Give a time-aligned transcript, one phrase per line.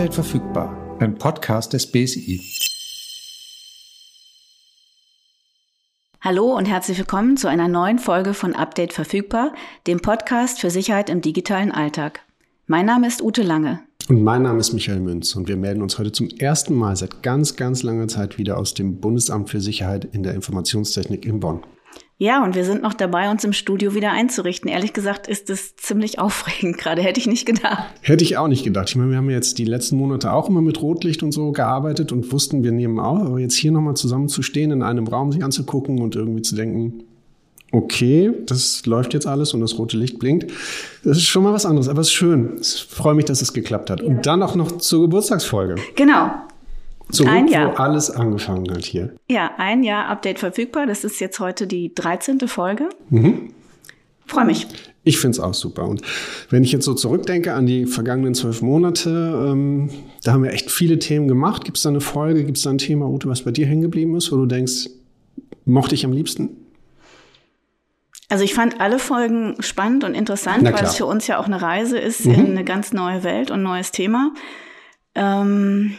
[0.00, 2.40] Update verfügbar, ein Podcast des BSI.
[6.22, 9.52] Hallo und herzlich willkommen zu einer neuen Folge von Update verfügbar,
[9.86, 12.20] dem Podcast für Sicherheit im digitalen Alltag.
[12.66, 13.80] Mein Name ist Ute Lange.
[14.08, 17.22] Und mein Name ist Michael Münz und wir melden uns heute zum ersten Mal seit
[17.22, 21.62] ganz, ganz langer Zeit wieder aus dem Bundesamt für Sicherheit in der Informationstechnik in Bonn.
[22.22, 24.68] Ja, und wir sind noch dabei, uns im Studio wieder einzurichten.
[24.68, 27.00] Ehrlich gesagt ist es ziemlich aufregend gerade.
[27.02, 27.84] Hätte ich nicht gedacht.
[28.02, 28.90] Hätte ich auch nicht gedacht.
[28.90, 32.12] Ich meine, wir haben jetzt die letzten Monate auch immer mit Rotlicht und so gearbeitet
[32.12, 33.22] und wussten, wir nehmen auf.
[33.22, 36.54] Aber jetzt hier nochmal zusammen zu stehen, in einem Raum sich anzugucken und irgendwie zu
[36.54, 37.04] denken,
[37.72, 40.52] okay, das läuft jetzt alles und das rote Licht blinkt.
[41.02, 42.58] Das ist schon mal was anderes, aber es ist schön.
[42.60, 44.00] Ich freue mich, dass es geklappt hat.
[44.02, 44.06] Ja.
[44.06, 45.76] Und dann auch noch zur Geburtstagsfolge.
[45.96, 46.30] Genau.
[47.12, 47.72] Zurück, ein Jahr.
[47.72, 49.14] wo alles angefangen hat hier.
[49.28, 50.86] Ja, ein Jahr Update verfügbar.
[50.86, 52.40] Das ist jetzt heute die 13.
[52.48, 52.88] Folge.
[53.10, 53.52] Mhm.
[54.26, 54.66] Freue mich.
[55.02, 55.88] Ich finde es auch super.
[55.88, 56.02] Und
[56.50, 59.10] wenn ich jetzt so zurückdenke an die vergangenen zwölf Monate,
[59.48, 59.90] ähm,
[60.22, 61.64] da haben wir echt viele Themen gemacht.
[61.64, 63.82] Gibt es da eine Folge, gibt es da ein Thema, Ute, was bei dir hängen
[63.82, 64.90] geblieben ist, wo du denkst,
[65.64, 66.50] mochte ich am liebsten?
[68.28, 71.60] Also ich fand alle Folgen spannend und interessant, weil es für uns ja auch eine
[71.60, 72.34] Reise ist mhm.
[72.34, 74.32] in eine ganz neue Welt und neues Thema.
[75.16, 75.94] Ähm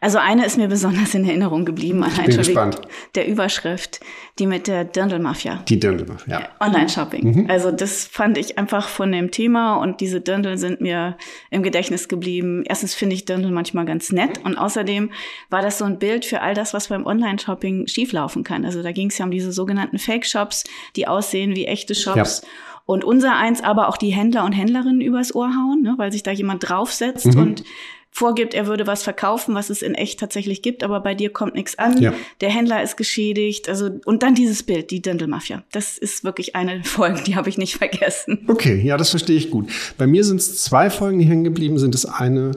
[0.00, 2.70] also eine ist mir besonders in Erinnerung geblieben, allein schon wegen
[3.14, 4.00] der Überschrift,
[4.38, 5.62] die mit der Dirndl-Mafia.
[5.68, 6.48] Die Dirndl-Mafia, ja.
[6.60, 7.24] Online-Shopping.
[7.24, 7.50] Mhm.
[7.50, 11.16] Also das fand ich einfach von dem Thema und diese Dirndl sind mir
[11.50, 12.62] im Gedächtnis geblieben.
[12.66, 15.10] Erstens finde ich Dirndl manchmal ganz nett und außerdem
[15.48, 18.64] war das so ein Bild für all das, was beim Online-Shopping schieflaufen kann.
[18.64, 20.64] Also da ging es ja um diese sogenannten Fake-Shops,
[20.96, 22.42] die aussehen wie echte Shops.
[22.42, 22.48] Ja.
[22.86, 26.24] Und unser eins aber auch die Händler und Händlerinnen übers Ohr hauen, ne, weil sich
[26.24, 27.40] da jemand draufsetzt mhm.
[27.40, 27.64] und
[28.10, 31.54] vorgibt, er würde was verkaufen, was es in echt tatsächlich gibt, aber bei dir kommt
[31.54, 32.00] nichts an.
[32.00, 32.12] Ja.
[32.40, 33.68] Der Händler ist geschädigt.
[33.68, 35.62] Also und dann dieses Bild, die Dirndl Mafia.
[35.72, 38.44] Das ist wirklich eine Folge, die habe ich nicht vergessen.
[38.48, 39.70] Okay, ja, das verstehe ich gut.
[39.96, 41.94] Bei mir sind es zwei Folgen, die hängen geblieben sind.
[41.94, 42.52] Das eine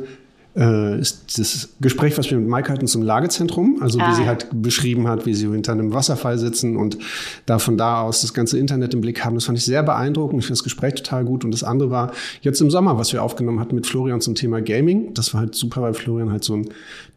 [0.55, 4.09] äh, ist das Gespräch, was wir mit Mike hatten zum Lagezentrum, also ah.
[4.09, 6.97] wie sie halt beschrieben hat, wie sie hinter einem Wasserfall sitzen und
[7.45, 9.35] da von da aus das ganze Internet im Blick haben.
[9.35, 10.39] Das fand ich sehr beeindruckend.
[10.39, 11.43] Ich finde das Gespräch total gut.
[11.43, 14.61] Und das andere war jetzt im Sommer, was wir aufgenommen hatten mit Florian zum Thema
[14.61, 15.13] Gaming.
[15.13, 16.69] Das war halt super, weil Florian halt so ein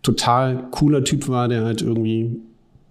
[0.02, 2.40] total cooler Typ war, der halt irgendwie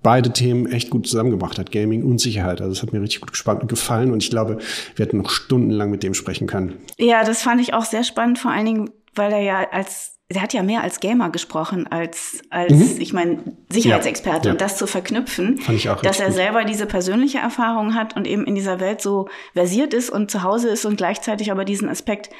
[0.03, 2.61] beide Themen echt gut zusammengebracht hat, Gaming und Sicherheit.
[2.61, 4.59] Also es hat mir richtig gut gespannt, gefallen und ich glaube,
[4.95, 6.75] wir hätten noch stundenlang mit dem sprechen können.
[6.99, 10.41] Ja, das fand ich auch sehr spannend, vor allen Dingen, weil er ja als der
[10.41, 12.95] hat ja mehr als Gamer gesprochen, als, als mhm.
[12.99, 14.39] ich meine, Sicherheitsexperte.
[14.39, 14.51] Ja, ja.
[14.53, 15.61] Und das zu verknüpfen,
[16.01, 16.35] dass er gut.
[16.35, 20.41] selber diese persönliche Erfahrung hat und eben in dieser Welt so versiert ist und zu
[20.41, 22.31] Hause ist und gleichzeitig aber diesen Aspekt,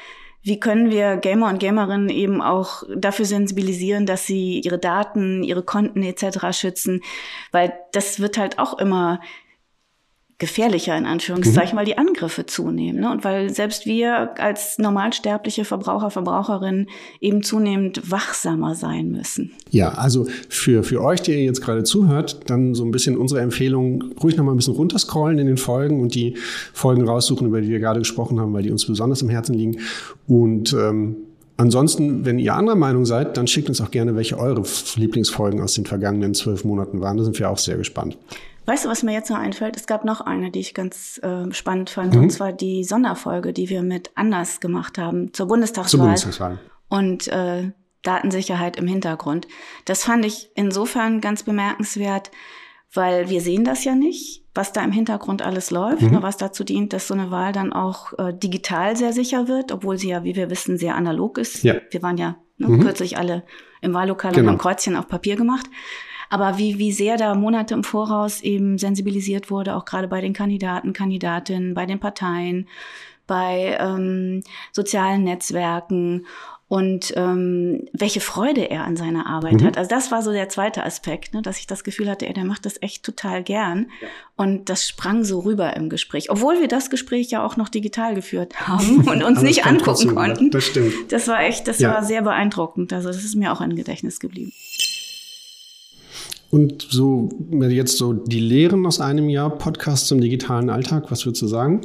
[0.42, 5.62] wie können wir Gamer und Gamerinnen eben auch dafür sensibilisieren, dass sie ihre Daten, ihre
[5.62, 6.58] Konten etc.
[6.58, 7.02] schützen,
[7.52, 9.20] weil das wird halt auch immer
[10.38, 11.78] gefährlicher in Anführungszeichen, mhm.
[11.78, 13.00] weil die Angriffe zunehmen.
[13.00, 13.10] Ne?
[13.10, 16.88] Und weil selbst wir als normalsterbliche Verbraucher, Verbraucherinnen
[17.20, 19.52] eben zunehmend wachsamer sein müssen.
[19.70, 23.40] Ja, also für, für euch, die ihr jetzt gerade zuhört, dann so ein bisschen unsere
[23.40, 26.36] Empfehlung, ruhig noch mal ein bisschen runterscrollen in den Folgen und die
[26.74, 29.78] Folgen raussuchen, über die wir gerade gesprochen haben, weil die uns besonders im Herzen liegen.
[30.26, 31.16] Und ähm,
[31.58, 34.62] Ansonsten, wenn ihr anderer Meinung seid, dann schickt uns auch gerne, welche eure
[34.96, 37.16] Lieblingsfolgen aus den vergangenen zwölf Monaten waren.
[37.16, 38.18] Da sind wir auch sehr gespannt.
[38.66, 39.76] Weißt du, was mir jetzt noch einfällt?
[39.76, 42.22] Es gab noch eine, die ich ganz äh, spannend fand, mhm.
[42.22, 45.90] und zwar die Sonderfolge, die wir mit Anders gemacht haben zur Bundestagswahl.
[45.90, 46.58] Zur Bundestagswahl.
[46.88, 47.70] Und äh,
[48.02, 49.48] Datensicherheit im Hintergrund.
[49.84, 52.30] Das fand ich insofern ganz bemerkenswert,
[52.92, 56.22] weil wir sehen das ja nicht, was da im Hintergrund alles läuft, mhm.
[56.22, 59.98] was dazu dient, dass so eine Wahl dann auch äh, digital sehr sicher wird, obwohl
[59.98, 61.62] sie ja, wie wir wissen, sehr analog ist.
[61.62, 61.74] Ja.
[61.90, 62.80] Wir waren ja ne, mhm.
[62.80, 63.42] kürzlich alle
[63.80, 64.44] im Wahllokal genau.
[64.44, 65.66] und haben Kreuzchen auf Papier gemacht.
[66.30, 70.32] Aber wie, wie sehr da Monate im Voraus eben sensibilisiert wurde, auch gerade bei den
[70.32, 72.68] Kandidaten, Kandidatinnen, bei den Parteien,
[73.26, 74.42] bei ähm,
[74.72, 76.26] sozialen Netzwerken
[76.68, 79.66] und ähm, welche Freude er an seiner Arbeit mhm.
[79.66, 79.78] hat.
[79.78, 82.44] Also das war so der zweite Aspekt, ne, dass ich das Gefühl hatte, er der
[82.44, 83.90] macht das echt total gern.
[84.00, 84.08] Ja.
[84.34, 88.16] Und das sprang so rüber im Gespräch, obwohl wir das Gespräch ja auch noch digital
[88.16, 90.50] geführt haben und uns nicht angucken konnten.
[90.50, 91.12] Das stimmt.
[91.12, 91.94] Das war echt, das ja.
[91.94, 92.92] war sehr beeindruckend.
[92.92, 94.52] Also das ist mir auch im Gedächtnis geblieben.
[96.56, 101.42] Und so jetzt so die Lehren aus einem Jahr Podcast zum digitalen Alltag, was würdest
[101.42, 101.82] du sagen?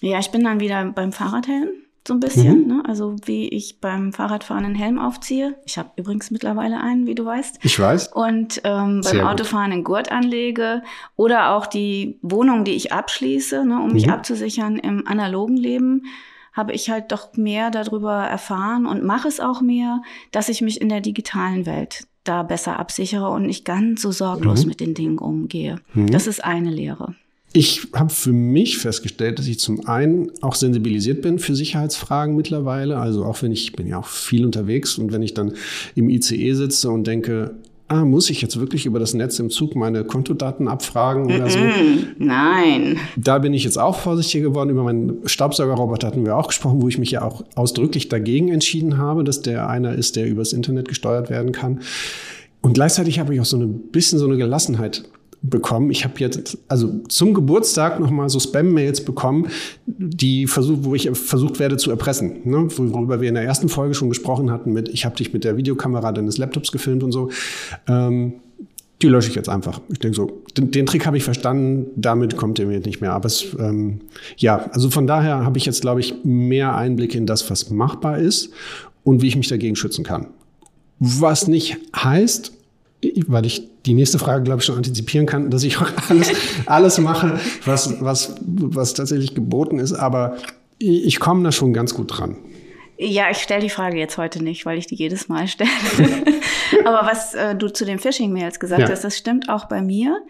[0.00, 1.68] Ja, ich bin dann wieder beim Fahrradhelm
[2.08, 2.62] so ein bisschen.
[2.62, 2.66] Mhm.
[2.68, 2.82] Ne?
[2.86, 5.56] Also wie ich beim Fahrradfahren einen Helm aufziehe.
[5.66, 7.58] Ich habe übrigens mittlerweile einen, wie du weißt.
[7.62, 8.14] Ich weiß.
[8.14, 10.82] Und ähm, beim Autofahren einen Gurt anlege
[11.16, 14.12] oder auch die Wohnung, die ich abschließe, ne, um mich mhm.
[14.14, 16.04] abzusichern im analogen Leben
[16.54, 20.00] habe ich halt doch mehr darüber erfahren und mache es auch mehr,
[20.30, 24.62] dass ich mich in der digitalen Welt da besser absichere und nicht ganz so sorglos
[24.62, 24.68] mhm.
[24.68, 25.80] mit den Dingen umgehe.
[25.92, 26.10] Mhm.
[26.10, 27.14] Das ist eine Lehre.
[27.52, 32.98] ich habe für mich festgestellt, dass ich zum einen auch sensibilisiert bin für Sicherheitsfragen mittlerweile.
[32.98, 35.52] Also auch wenn ich, ich bin ja auch viel unterwegs und wenn ich dann
[35.94, 37.54] im ICE sitze und denke,
[37.88, 41.58] ah, muss ich jetzt wirklich über das Netz im Zug meine Kontodaten abfragen oder so?
[42.18, 42.98] Nein.
[43.16, 44.70] Da bin ich jetzt auch vorsichtiger geworden.
[44.70, 48.98] Über meinen Staubsaugerroboter hatten wir auch gesprochen, wo ich mich ja auch ausdrücklich dagegen entschieden
[48.98, 51.80] habe, dass der einer ist, der übers Internet gesteuert werden kann.
[52.62, 55.04] Und gleichzeitig habe ich auch so ein bisschen so eine Gelassenheit
[55.44, 55.90] bekommen.
[55.90, 59.48] Ich habe jetzt also zum Geburtstag noch mal so Spam-Mails bekommen,
[59.86, 62.66] die versuch, wo ich versucht werde zu erpressen, ne?
[62.76, 65.58] worüber wir in der ersten Folge schon gesprochen hatten mit, ich habe dich mit der
[65.58, 67.30] Videokamera deines Laptops gefilmt und so.
[67.86, 68.34] Ähm,
[69.02, 69.80] die lösche ich jetzt einfach.
[69.92, 73.12] Ich denke so, den, den Trick habe ich verstanden, damit kommt ihr mir nicht mehr.
[73.12, 74.00] Aber es, ähm,
[74.38, 78.18] ja, also von daher habe ich jetzt, glaube ich, mehr Einblick in das, was machbar
[78.18, 78.50] ist
[79.02, 80.28] und wie ich mich dagegen schützen kann.
[81.00, 82.52] Was nicht heißt,
[83.26, 86.32] weil ich die nächste Frage, glaube ich, schon antizipieren kann, dass ich auch alles,
[86.66, 89.92] alles mache, was, was, was tatsächlich geboten ist.
[89.92, 90.36] Aber
[90.78, 92.36] ich, komme da schon ganz gut dran.
[92.98, 95.70] Ja, ich stelle die Frage jetzt heute nicht, weil ich die jedes Mal stelle.
[96.84, 98.88] Aber was äh, du zu den Phishing-Mails gesagt ja.
[98.88, 100.20] hast, das stimmt auch bei mir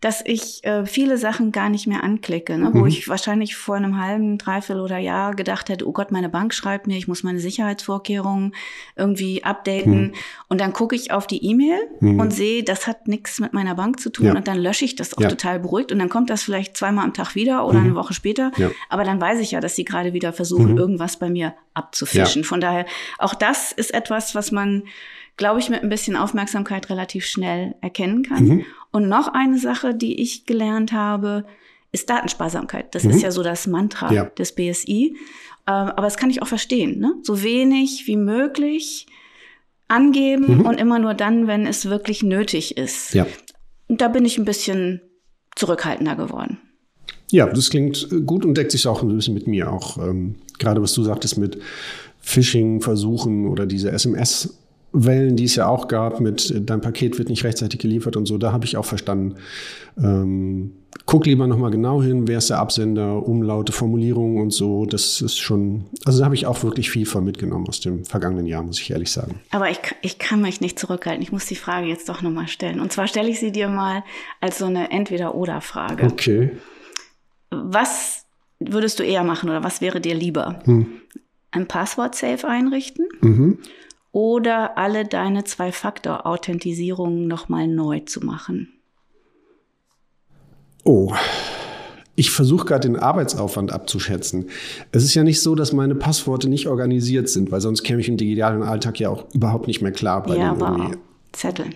[0.00, 2.70] dass ich äh, viele Sachen gar nicht mehr anklicke, ne?
[2.70, 2.80] Mhm.
[2.80, 6.52] wo ich wahrscheinlich vor einem halben, dreiviertel oder Jahr gedacht hätte, oh Gott, meine Bank
[6.52, 8.54] schreibt mir, ich muss meine Sicherheitsvorkehrungen
[8.94, 10.08] irgendwie updaten.
[10.08, 10.12] Mhm.
[10.48, 12.20] Und dann gucke ich auf die E-Mail mhm.
[12.20, 14.26] und sehe, das hat nichts mit meiner Bank zu tun.
[14.26, 14.34] Ja.
[14.34, 15.28] Und dann lösche ich das auch ja.
[15.28, 15.92] total beruhigt.
[15.92, 17.94] Und dann kommt das vielleicht zweimal am Tag wieder oder eine mhm.
[17.94, 18.52] Woche später.
[18.58, 18.70] Ja.
[18.90, 20.78] Aber dann weiß ich ja, dass sie gerade wieder versuchen, mhm.
[20.78, 22.44] irgendwas bei mir abzufischen.
[22.44, 22.86] Von daher,
[23.18, 24.84] auch das ist etwas, was man
[25.36, 28.44] glaube ich, mit ein bisschen Aufmerksamkeit relativ schnell erkennen kann.
[28.44, 28.64] Mhm.
[28.90, 31.44] Und noch eine Sache, die ich gelernt habe,
[31.92, 32.94] ist Datensparsamkeit.
[32.94, 33.10] Das mhm.
[33.10, 34.24] ist ja so das Mantra ja.
[34.24, 35.16] des BSI.
[35.66, 36.98] Ähm, aber das kann ich auch verstehen.
[36.98, 37.14] Ne?
[37.22, 39.06] So wenig wie möglich
[39.88, 40.66] angeben mhm.
[40.66, 43.14] und immer nur dann, wenn es wirklich nötig ist.
[43.14, 43.26] Ja.
[43.88, 45.02] Und da bin ich ein bisschen
[45.54, 46.58] zurückhaltender geworden.
[47.30, 49.72] Ja, das klingt gut und deckt sich auch ein bisschen mit mir.
[49.72, 51.58] Auch ähm, gerade was du sagtest mit
[52.20, 54.50] Phishing-Versuchen oder diese SMS-
[54.92, 58.26] Wellen, die es ja auch gab mit äh, dein Paket wird nicht rechtzeitig geliefert und
[58.26, 59.36] so, da habe ich auch verstanden.
[60.02, 60.72] Ähm,
[61.04, 64.86] guck lieber nochmal genau hin, wer ist der Absender, Umlaute, Formulierungen und so.
[64.86, 68.46] Das ist schon, also da habe ich auch wirklich viel von mitgenommen aus dem vergangenen
[68.46, 69.40] Jahr, muss ich ehrlich sagen.
[69.50, 71.22] Aber ich, ich kann mich nicht zurückhalten.
[71.22, 72.80] Ich muss die Frage jetzt doch nochmal stellen.
[72.80, 74.02] Und zwar stelle ich sie dir mal
[74.40, 76.06] als so eine Entweder-Oder-Frage.
[76.06, 76.50] Okay.
[77.50, 78.26] Was
[78.58, 80.60] würdest du eher machen oder was wäre dir lieber?
[80.64, 81.00] Hm.
[81.50, 83.06] Ein Passwort-Safe einrichten?
[83.20, 83.58] Mhm
[84.16, 88.72] oder alle deine Zwei-Faktor-Authentisierungen nochmal neu zu machen?
[90.84, 91.12] Oh,
[92.14, 94.48] ich versuche gerade den Arbeitsaufwand abzuschätzen.
[94.90, 98.08] Es ist ja nicht so, dass meine Passworte nicht organisiert sind, weil sonst käme ich
[98.08, 100.22] im digitalen Alltag ja auch überhaupt nicht mehr klar.
[100.22, 100.96] Bei ja, aber irgendwie.
[101.32, 101.74] Zetteln.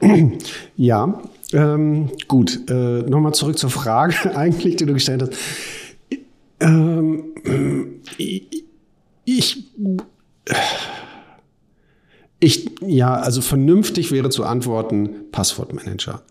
[0.76, 1.22] Ja,
[1.52, 2.68] ähm, gut.
[2.68, 5.32] Äh, Nochmal zurück zur Frage eigentlich, die du gestellt hast.
[6.60, 7.24] Ähm,
[9.24, 9.66] ich
[12.38, 16.22] ich, ja, also vernünftig wäre zu antworten Passwortmanager.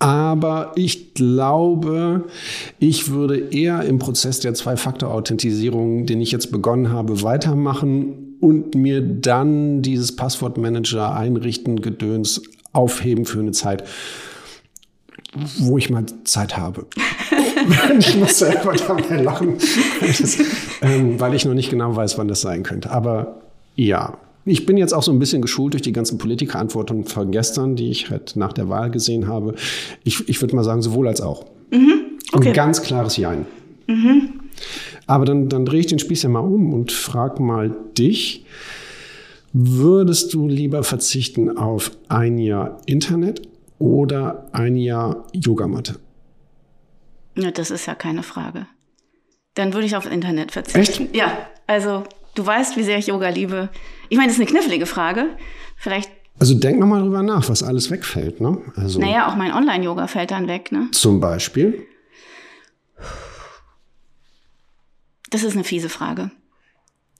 [0.00, 2.24] Aber ich glaube,
[2.78, 9.00] ich würde eher im Prozess der Zwei-Faktor-Authentisierung, den ich jetzt begonnen habe, weitermachen und mir
[9.00, 13.84] dann dieses Passwortmanager einrichten, Gedöns aufheben für eine Zeit,
[15.58, 16.86] wo ich mal Zeit habe.
[17.98, 19.56] ich muss selber dabei lachen,
[20.00, 20.38] das,
[20.82, 22.90] ähm, weil ich noch nicht genau weiß, wann das sein könnte.
[22.90, 23.40] Aber
[23.74, 27.76] ja, ich bin jetzt auch so ein bisschen geschult durch die ganzen Politikerantworten von gestern,
[27.76, 29.54] die ich halt nach der Wahl gesehen habe.
[30.04, 31.44] Ich, ich würde mal sagen, sowohl als auch.
[31.70, 32.00] Mhm.
[32.32, 32.48] Okay.
[32.48, 33.46] Ein ganz klares Jein.
[33.86, 34.40] Mhm.
[35.06, 38.44] Aber dann, dann drehe ich den Spieß ja mal um und frage mal dich.
[39.52, 43.42] Würdest du lieber verzichten auf ein Jahr Internet
[43.78, 45.98] oder ein Jahr Yogamatte?
[47.34, 48.66] Ja, das ist ja keine Frage.
[49.54, 51.04] Dann würde ich auf Internet verzichten.
[51.04, 51.16] Echt?
[51.16, 51.36] Ja,
[51.66, 53.70] also du weißt, wie sehr ich Yoga liebe.
[54.08, 55.36] Ich meine, das ist eine knifflige Frage.
[55.76, 56.10] Vielleicht.
[56.38, 58.58] Also denk nochmal drüber nach, was alles wegfällt, ne?
[58.76, 60.88] Also, naja, auch mein Online-Yoga fällt dann weg, ne?
[60.92, 61.86] Zum Beispiel?
[65.30, 66.30] Das ist eine fiese Frage.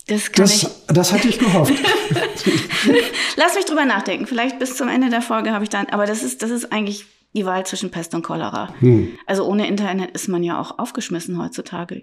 [0.08, 0.68] Das, kann das, ich.
[0.88, 1.74] das hatte ich gehofft.
[3.36, 4.26] Lass mich drüber nachdenken.
[4.26, 7.04] Vielleicht bis zum Ende der Folge habe ich dann, aber das ist, das ist eigentlich
[7.34, 8.72] die Wahl zwischen Pest und Cholera.
[8.80, 9.16] Hm.
[9.26, 12.02] Also ohne Internet ist man ja auch aufgeschmissen heutzutage.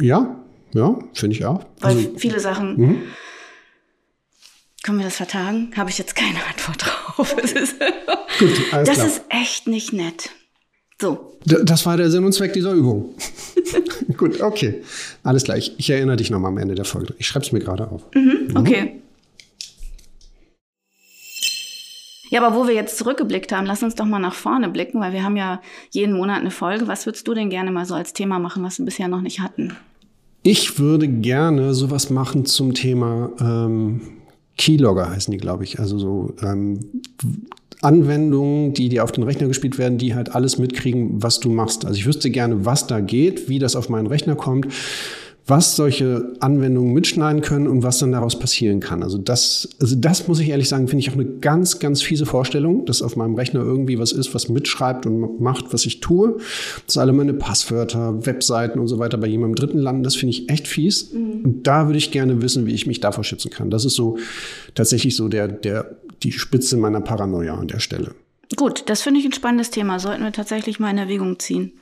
[0.00, 0.36] Ja,
[0.72, 1.64] ja, finde ich auch.
[1.80, 2.76] Weil also, viele Sachen.
[2.76, 3.02] Mhm.
[4.82, 5.72] Können wir das vertagen?
[5.76, 7.36] Habe ich jetzt keine Antwort drauf.
[7.42, 7.80] Ist
[8.38, 9.06] Gut, das klar.
[9.06, 10.30] ist echt nicht nett.
[11.00, 11.38] So.
[11.44, 13.14] Das war der Sinn und Zweck dieser Übung.
[14.16, 14.82] Gut, okay.
[15.22, 15.74] Alles gleich.
[15.76, 17.14] Ich erinnere dich nochmal am Ende der Folge.
[17.18, 18.02] Ich schreibe es mir gerade auf.
[18.14, 18.82] Mhm, okay.
[18.82, 19.02] Mhm.
[22.28, 25.12] Ja, aber wo wir jetzt zurückgeblickt haben, lass uns doch mal nach vorne blicken, weil
[25.12, 25.60] wir haben ja
[25.90, 26.88] jeden Monat eine Folge.
[26.88, 29.40] Was würdest du denn gerne mal so als Thema machen, was wir bisher noch nicht
[29.40, 29.76] hatten?
[30.42, 34.00] Ich würde gerne sowas machen zum Thema ähm,
[34.58, 35.78] Keylogger heißen die, glaube ich.
[35.78, 36.80] Also so ähm,
[37.82, 41.84] Anwendungen, die dir auf den Rechner gespielt werden, die halt alles mitkriegen, was du machst.
[41.84, 44.68] Also ich wüsste gerne, was da geht, wie das auf meinen Rechner kommt
[45.48, 49.04] was solche Anwendungen mitschneiden können und was dann daraus passieren kann.
[49.04, 52.26] Also das, also das muss ich ehrlich sagen, finde ich auch eine ganz, ganz fiese
[52.26, 56.38] Vorstellung, dass auf meinem Rechner irgendwie was ist, was mitschreibt und macht, was ich tue.
[56.86, 60.50] Dass alle meine Passwörter, Webseiten und so weiter bei jemandem Dritten landen, das finde ich
[60.50, 61.12] echt fies.
[61.12, 61.44] Mhm.
[61.44, 63.70] Und da würde ich gerne wissen, wie ich mich davor schützen kann.
[63.70, 64.18] Das ist so
[64.74, 68.16] tatsächlich so der, der, die Spitze meiner Paranoia an der Stelle.
[68.56, 70.00] Gut, das finde ich ein spannendes Thema.
[70.00, 71.72] Sollten wir tatsächlich mal in Erwägung ziehen.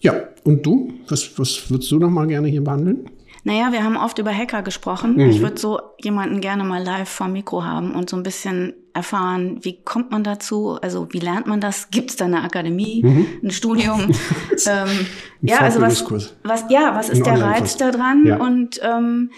[0.00, 0.14] Ja,
[0.44, 0.92] und du?
[1.08, 3.10] Was, was würdest du noch mal gerne hier behandeln?
[3.44, 5.14] Naja, wir haben oft über Hacker gesprochen.
[5.14, 5.30] Mhm.
[5.30, 9.58] Ich würde so jemanden gerne mal live vor Mikro haben und so ein bisschen erfahren,
[9.62, 10.78] wie kommt man dazu?
[10.82, 11.90] Also wie lernt man das?
[11.90, 13.26] Gibt es da eine Akademie, mhm.
[13.42, 14.00] ein Studium?
[14.66, 15.06] ähm, ein
[15.42, 16.04] ja, also was,
[16.42, 18.26] was, ja, was ist der Reiz da dran?
[18.26, 18.36] Ja.
[18.36, 19.30] Und ähm,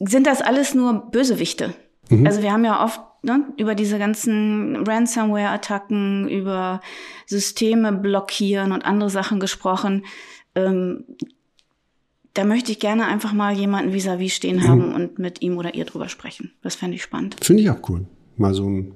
[0.00, 1.74] sind das alles nur Bösewichte?
[2.08, 2.26] Mhm.
[2.26, 6.80] Also wir haben ja oft ne, über diese ganzen Ransomware-Attacken, über
[7.26, 10.04] Systeme blockieren und andere Sachen gesprochen.
[10.54, 11.04] Ähm,
[12.34, 14.94] da möchte ich gerne einfach mal jemanden vis-à-vis -vis stehen haben mhm.
[14.94, 16.52] und mit ihm oder ihr drüber sprechen.
[16.62, 17.36] Das fände ich spannend.
[17.42, 18.06] Finde ich auch cool.
[18.36, 18.94] Mal so ein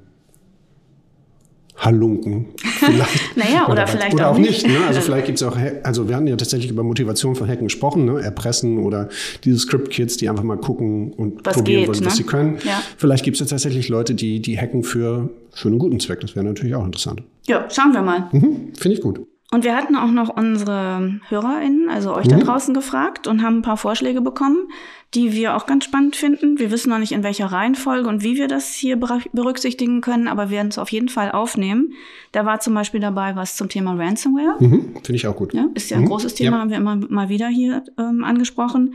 [1.77, 2.47] Halunken.
[2.57, 3.37] Vielleicht.
[3.37, 4.67] naja, oder, oder vielleicht oder auch, auch nicht.
[4.67, 4.79] Ne?
[4.87, 8.05] Also vielleicht gibt es auch, also wir hatten ja tatsächlich über Motivation von Hacken gesprochen,
[8.05, 8.21] ne?
[8.21, 9.09] Erpressen oder
[9.45, 12.07] diese Script-Kids, die einfach mal gucken und was probieren geht, wollen, ne?
[12.07, 12.59] was sie können.
[12.65, 12.83] Ja.
[12.97, 16.21] Vielleicht gibt es ja tatsächlich Leute, die, die hacken für, für einen guten Zweck.
[16.21, 17.23] Das wäre natürlich auch interessant.
[17.47, 18.29] Ja, schauen wir mal.
[18.33, 19.21] Mhm, Finde ich gut.
[19.53, 22.31] Und wir hatten auch noch unsere HörerInnen, also euch mhm.
[22.31, 24.67] da draußen gefragt und haben ein paar Vorschläge bekommen,
[25.13, 26.59] die wir auch ganz spannend finden.
[26.59, 30.49] Wir wissen noch nicht, in welcher Reihenfolge und wie wir das hier berücksichtigen können, aber
[30.49, 31.93] wir werden es auf jeden Fall aufnehmen.
[32.33, 34.57] Da war zum Beispiel dabei was zum Thema Ransomware.
[34.59, 34.95] Mhm.
[35.03, 35.53] Finde ich auch gut.
[35.53, 36.09] Ja, ist ja ein mhm.
[36.09, 36.61] großes Thema, ja.
[36.63, 38.95] haben wir immer mal wieder hier ähm, angesprochen.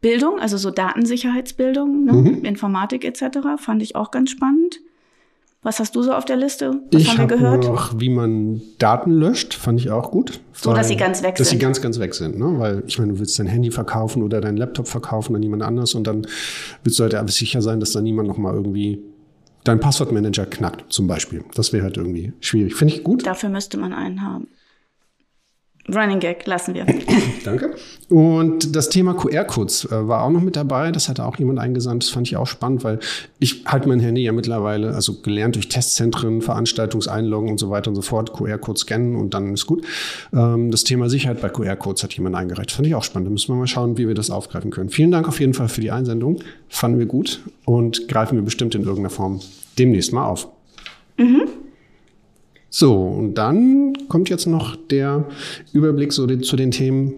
[0.00, 2.12] Bildung, also so Datensicherheitsbildung, ne?
[2.12, 2.44] Mhm.
[2.44, 4.78] Informatik etc., fand ich auch ganz spannend.
[5.66, 6.80] Was hast du so auf der Liste?
[6.92, 7.64] Was ich haben wir gehört?
[7.64, 10.38] Noch, wie man Daten löscht, fand ich auch gut.
[10.52, 11.40] So, dass sie ganz weg sind.
[11.40, 12.38] Dass sie ganz, ganz weg sind.
[12.38, 12.54] Ne?
[12.60, 15.96] Weil ich meine, du willst dein Handy verkaufen oder deinen Laptop verkaufen an jemand anders
[15.96, 16.24] und dann
[16.84, 19.02] willst du halt sicher sein, dass da niemand noch mal irgendwie
[19.64, 21.42] deinen Passwortmanager knackt, zum Beispiel.
[21.56, 22.76] Das wäre halt irgendwie schwierig.
[22.76, 23.26] Finde ich gut.
[23.26, 24.46] Dafür müsste man einen haben.
[25.94, 26.86] Running Gag lassen wir.
[27.44, 27.74] Danke.
[28.08, 30.90] Und das Thema QR-Codes äh, war auch noch mit dabei.
[30.90, 32.04] Das hatte auch jemand eingesandt.
[32.04, 32.98] Das fand ich auch spannend, weil
[33.38, 37.94] ich halte mein Handy ja mittlerweile, also gelernt durch Testzentren, Veranstaltungseinloggen und so weiter und
[37.96, 39.84] so fort, QR-Code scannen und dann ist gut.
[40.32, 42.72] Ähm, das Thema Sicherheit bei QR-Codes hat jemand eingereicht.
[42.72, 43.28] Fand ich auch spannend.
[43.28, 44.90] Da müssen wir mal schauen, wie wir das aufgreifen können.
[44.90, 46.40] Vielen Dank auf jeden Fall für die Einsendung.
[46.68, 49.40] Fanden wir gut und greifen wir bestimmt in irgendeiner Form
[49.78, 50.48] demnächst mal auf.
[51.16, 51.48] Mhm.
[52.68, 55.26] So, und dann kommt jetzt noch der
[55.72, 57.14] Überblick so zu den Themen,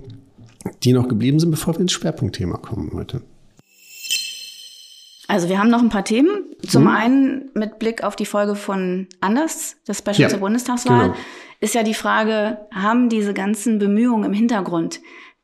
[0.82, 3.22] die noch geblieben sind, bevor wir ins Schwerpunktthema kommen heute.
[5.28, 6.54] Also wir haben noch ein paar Themen.
[6.66, 6.88] Zum hm.
[6.88, 11.18] einen mit Blick auf die Folge von Anders, das Special ja, zur Bundestagswahl, genau.
[11.60, 15.00] ist ja die Frage, haben diese ganzen Bemühungen im Hintergrund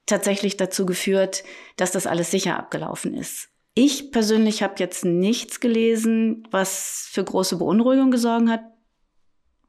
[0.06, 1.44] tatsächlich dazu geführt,
[1.76, 3.48] dass das alles sicher abgelaufen ist?
[3.74, 8.62] Ich persönlich habe jetzt nichts gelesen, was für große Beunruhigung gesorgt hat.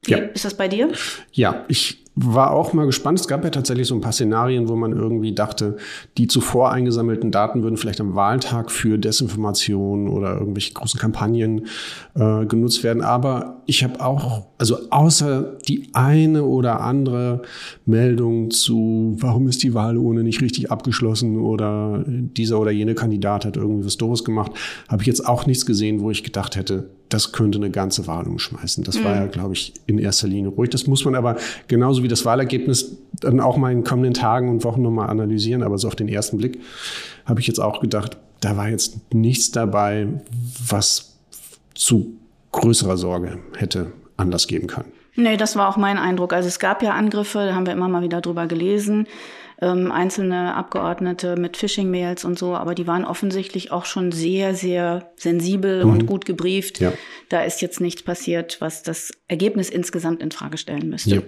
[0.08, 0.18] Wie ja.
[0.18, 0.92] ist das bei dir?
[1.32, 3.20] Ja, ich war auch mal gespannt.
[3.20, 5.76] Es gab ja tatsächlich so ein paar Szenarien, wo man irgendwie dachte,
[6.18, 11.68] die zuvor eingesammelten Daten würden vielleicht am Wahltag für Desinformation oder irgendwelche großen Kampagnen
[12.16, 13.04] äh, genutzt werden.
[13.04, 17.42] Aber ich habe auch, also außer die eine oder andere
[17.86, 23.44] Meldung zu, warum ist die Wahl ohne nicht richtig abgeschlossen oder dieser oder jene Kandidat
[23.44, 24.52] hat irgendwie was Doofes gemacht,
[24.88, 28.28] habe ich jetzt auch nichts gesehen, wo ich gedacht hätte, das könnte eine ganze Wahl
[28.28, 28.84] umschmeißen.
[28.84, 29.04] Das mhm.
[29.04, 30.70] war ja, glaube ich, in erster Linie ruhig.
[30.70, 34.64] Das muss man aber genauso wie das Wahlergebnis dann auch mal in kommenden Tagen und
[34.64, 35.64] Wochen nochmal analysieren.
[35.64, 36.60] Aber so auf den ersten Blick
[37.26, 40.08] habe ich jetzt auch gedacht, da war jetzt nichts dabei,
[40.68, 41.18] was
[41.74, 42.14] zu
[42.52, 44.92] größerer Sorge hätte Anlass geben können.
[45.16, 46.32] Nee, das war auch mein Eindruck.
[46.32, 49.08] Also es gab ja Angriffe, da haben wir immer mal wieder drüber gelesen
[49.62, 55.12] ähm, einzelne Abgeordnete mit Phishing-Mails und so, aber die waren offensichtlich auch schon sehr, sehr
[55.18, 55.92] sensibel mhm.
[55.92, 56.80] und gut gebrieft.
[56.80, 56.94] Ja.
[57.30, 61.16] Da ist jetzt nichts passiert, was das Ergebnis insgesamt in Frage stellen müsste.
[61.16, 61.22] Ja.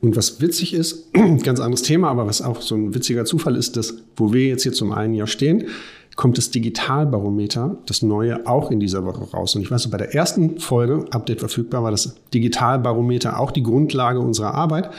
[0.00, 3.76] Und was witzig ist, ganz anderes Thema, aber was auch so ein witziger Zufall ist,
[3.76, 5.68] dass, wo wir jetzt hier zum einen Jahr stehen,
[6.16, 9.54] kommt das Digitalbarometer, das neue, auch in dieser Woche raus.
[9.56, 14.20] Und ich weiß, bei der ersten Folge, Update verfügbar, war das Digitalbarometer auch die Grundlage
[14.20, 14.90] unserer Arbeit.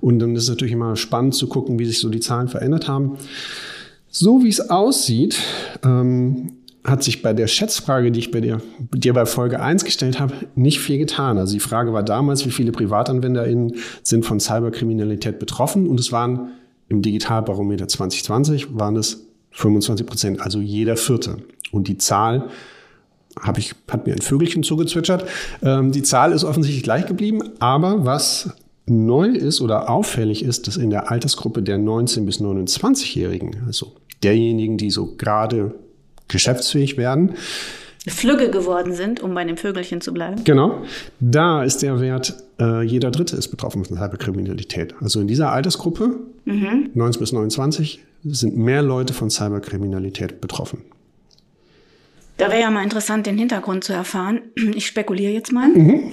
[0.00, 2.88] Und dann ist es natürlich immer spannend zu gucken, wie sich so die Zahlen verändert
[2.88, 3.16] haben.
[4.08, 5.38] So wie es aussieht,
[5.84, 6.52] ähm,
[6.84, 10.34] hat sich bei der Schätzfrage, die ich bei dir, dir bei Folge 1 gestellt habe,
[10.54, 11.36] nicht viel getan.
[11.38, 15.88] Also die Frage war damals, wie viele PrivatanwenderInnen sind von Cyberkriminalität betroffen?
[15.88, 16.50] Und es waren
[16.88, 19.25] im Digitalbarometer 2020 waren es
[19.56, 21.38] 25 Prozent, also jeder Vierte.
[21.72, 22.48] Und die Zahl
[23.40, 25.26] habe ich, hat mir ein Vögelchen zugezwitschert.
[25.62, 28.50] Ähm, die Zahl ist offensichtlich gleich geblieben, aber was
[28.86, 34.76] neu ist oder auffällig ist, dass in der Altersgruppe der 19- bis 29-Jährigen, also derjenigen,
[34.76, 35.74] die so gerade
[36.28, 37.34] geschäftsfähig werden,
[38.06, 40.44] Flügge geworden sind, um bei dem Vögelchen zu bleiben.
[40.44, 40.82] Genau.
[41.20, 44.94] Da ist der Wert, äh, jeder Dritte ist betroffen von Cyberkriminalität.
[45.00, 46.90] Also in dieser Altersgruppe, mhm.
[46.94, 50.82] 19 bis 29, sind mehr Leute von Cyberkriminalität betroffen.
[52.36, 54.42] Da wäre ja mal interessant, den Hintergrund zu erfahren.
[54.74, 55.68] Ich spekuliere jetzt mal.
[55.68, 56.12] Mhm.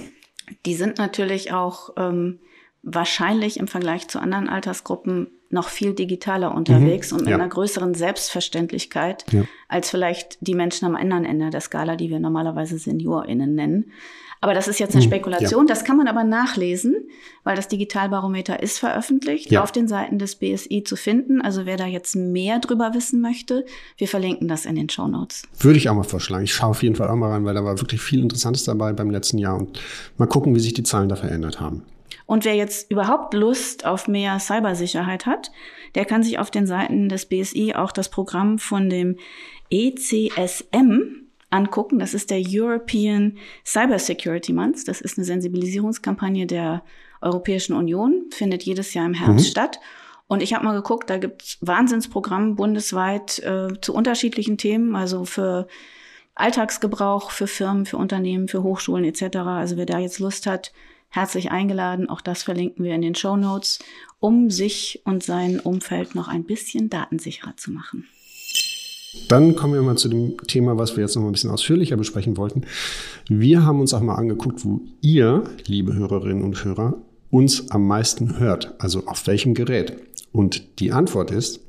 [0.66, 2.38] Die sind natürlich auch ähm,
[2.82, 7.36] wahrscheinlich im Vergleich zu anderen Altersgruppen noch viel digitaler unterwegs mhm, und mit ja.
[7.36, 9.44] einer größeren Selbstverständlichkeit ja.
[9.68, 13.92] als vielleicht die Menschen am anderen Ende der Skala, die wir normalerweise SeniorInnen nennen.
[14.44, 15.66] Aber das ist jetzt eine mhm, Spekulation.
[15.66, 15.72] Ja.
[15.72, 16.96] Das kann man aber nachlesen,
[17.44, 21.40] weil das Digitalbarometer ist veröffentlicht, auf den Seiten des BSI zu finden.
[21.40, 23.64] Also wer da jetzt mehr drüber wissen möchte,
[23.96, 25.44] wir verlinken das in den Show Notes.
[25.60, 26.44] Würde ich auch mal vorschlagen.
[26.44, 28.92] Ich schaue auf jeden Fall auch mal rein, weil da war wirklich viel Interessantes dabei
[28.92, 29.80] beim letzten Jahr und
[30.18, 31.84] mal gucken, wie sich die Zahlen da verändert haben.
[32.26, 35.52] Und wer jetzt überhaupt Lust auf mehr Cybersicherheit hat,
[35.94, 39.16] der kann sich auf den Seiten des BSI auch das Programm von dem
[39.70, 41.98] ECSM angucken.
[41.98, 44.88] Das ist der European Cyber Security Month.
[44.88, 46.82] Das ist eine Sensibilisierungskampagne der
[47.20, 49.50] Europäischen Union, findet jedes Jahr im Herbst mhm.
[49.50, 49.80] statt.
[50.26, 55.68] Und ich habe mal geguckt, da gibt's Wahnsinnsprogramme bundesweit äh, zu unterschiedlichen Themen, also für
[56.34, 59.36] Alltagsgebrauch, für Firmen, für Unternehmen, für Hochschulen etc.
[59.36, 60.72] Also wer da jetzt Lust hat,
[61.14, 62.08] herzlich eingeladen.
[62.08, 63.78] Auch das verlinken wir in den Show Notes,
[64.20, 68.06] um sich und sein Umfeld noch ein bisschen datensicherer zu machen.
[69.28, 71.96] Dann kommen wir mal zu dem Thema, was wir jetzt noch mal ein bisschen ausführlicher
[71.96, 72.66] besprechen wollten.
[73.28, 76.96] Wir haben uns auch mal angeguckt, wo ihr, liebe Hörerinnen und Hörer,
[77.30, 78.74] uns am meisten hört.
[78.80, 79.96] Also auf welchem Gerät.
[80.32, 81.60] Und die Antwort ist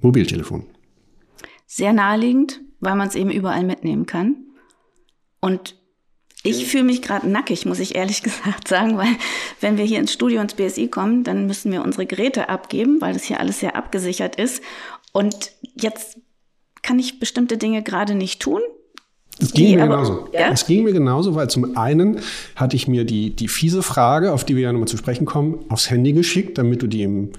[0.00, 0.64] Mobiltelefon.
[1.66, 4.36] Sehr naheliegend, weil man es eben überall mitnehmen kann.
[5.40, 5.76] Und
[6.42, 9.16] ich fühle mich gerade nackig, muss ich ehrlich gesagt sagen, weil
[9.60, 13.12] wenn wir hier ins Studio ins BSI kommen, dann müssen wir unsere Geräte abgeben, weil
[13.12, 14.62] das hier alles sehr abgesichert ist.
[15.12, 16.18] Und jetzt
[16.82, 18.62] kann ich bestimmte Dinge gerade nicht tun,
[19.40, 20.28] es ging mir aber, genauso.
[20.32, 20.50] Ja?
[20.52, 22.18] Es ging mir genauso, weil zum einen
[22.56, 25.58] hatte ich mir die, die fiese Frage, auf die wir ja nochmal zu sprechen kommen,
[25.68, 27.30] aufs Handy geschickt, damit du die im,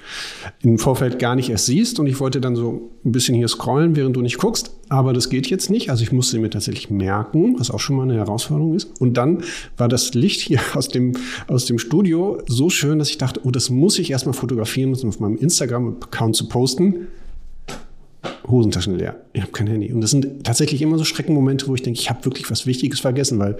[0.62, 2.00] im Vorfeld gar nicht erst siehst.
[2.00, 4.72] Und ich wollte dann so ein bisschen hier scrollen, während du nicht guckst.
[4.90, 5.90] Aber das geht jetzt nicht.
[5.90, 8.90] Also ich musste mir tatsächlich merken, was auch schon mal eine Herausforderung ist.
[9.00, 9.44] Und dann
[9.78, 11.14] war das Licht hier aus dem,
[11.48, 15.06] aus dem Studio so schön, dass ich dachte, oh, das muss ich erstmal fotografieren und
[15.06, 17.08] auf meinem Instagram-Account zu posten.
[18.52, 19.22] Hosentaschen leer.
[19.34, 19.92] Ich habe kein Handy.
[19.92, 23.00] Und das sind tatsächlich immer so Schreckenmomente, wo ich denke, ich habe wirklich was Wichtiges
[23.00, 23.58] vergessen, weil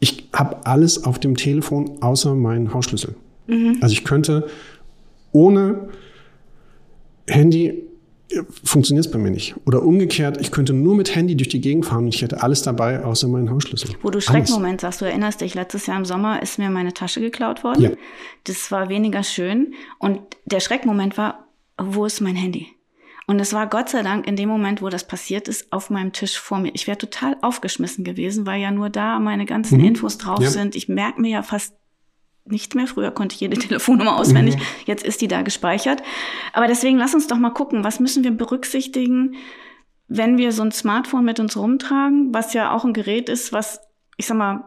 [0.00, 3.14] ich habe alles auf dem Telefon außer meinen Hausschlüssel.
[3.46, 3.78] Mhm.
[3.80, 4.48] Also ich könnte
[5.32, 5.88] ohne
[7.26, 7.88] Handy
[8.62, 9.54] funktioniert es bei mir nicht.
[9.64, 12.62] Oder umgekehrt, ich könnte nur mit Handy durch die Gegend fahren und ich hätte alles
[12.62, 13.90] dabei, außer meinen Hausschlüssel.
[14.02, 17.20] Wo du Schreckmoment sagst, du erinnerst dich, letztes Jahr im Sommer ist mir meine Tasche
[17.20, 17.82] geklaut worden.
[17.82, 17.90] Ja.
[18.44, 19.72] Das war weniger schön.
[19.98, 21.46] Und der Schreckmoment war,
[21.78, 22.66] wo ist mein Handy?
[23.28, 26.14] Und es war Gott sei Dank in dem Moment, wo das passiert ist, auf meinem
[26.14, 26.70] Tisch vor mir.
[26.72, 29.84] Ich wäre total aufgeschmissen gewesen, weil ja nur da meine ganzen mhm.
[29.84, 30.48] Infos drauf ja.
[30.48, 30.74] sind.
[30.74, 31.74] Ich merke mir ja fast
[32.46, 32.86] nichts mehr.
[32.86, 34.56] Früher konnte ich jede Telefonnummer auswendig.
[34.56, 34.62] Mhm.
[34.86, 36.02] Jetzt ist die da gespeichert.
[36.54, 39.34] Aber deswegen lass uns doch mal gucken, was müssen wir berücksichtigen,
[40.08, 43.82] wenn wir so ein Smartphone mit uns rumtragen, was ja auch ein Gerät ist, was,
[44.16, 44.64] ich sag mal,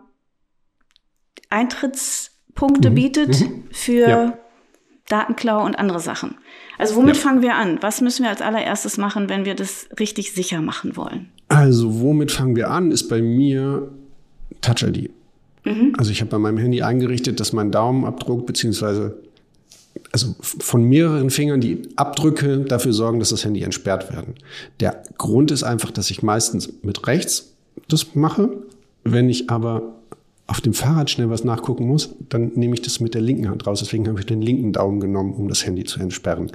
[1.50, 2.95] Eintrittspunkte mhm.
[2.95, 3.63] bietet mhm.
[3.71, 4.38] für ja.
[5.12, 6.36] Datenklau und andere Sachen.
[6.78, 7.21] Also womit ja.
[7.21, 7.78] fangen wir an?
[7.82, 11.30] Was müssen wir als allererstes machen, wenn wir das richtig sicher machen wollen?
[11.47, 13.89] Also womit fangen wir an, ist bei mir
[14.62, 15.12] Touch ID.
[15.63, 15.93] Mhm.
[15.97, 19.17] Also ich habe bei meinem Handy eingerichtet, dass mein Daumenabdruck beziehungsweise
[20.12, 24.36] also von mehreren Fingern die Abdrücke dafür sorgen, dass das Handy entsperrt werden.
[24.80, 27.54] Der Grund ist einfach, dass ich meistens mit rechts
[27.88, 28.50] das mache.
[29.04, 30.01] Wenn ich aber
[30.52, 33.66] auf dem Fahrrad schnell was nachgucken muss, dann nehme ich das mit der linken Hand
[33.66, 33.80] raus.
[33.80, 36.52] Deswegen habe ich den linken Daumen genommen, um das Handy zu entsperren.